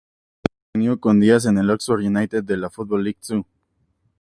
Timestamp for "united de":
2.03-2.57